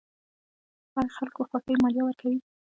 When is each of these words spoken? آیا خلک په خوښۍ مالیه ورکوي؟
آیا 0.97 1.11
خلک 1.17 1.33
په 1.39 1.43
خوښۍ 1.49 1.75
مالیه 1.81 2.03
ورکوي؟ 2.05 2.39